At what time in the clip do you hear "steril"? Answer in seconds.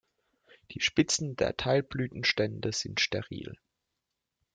3.01-3.59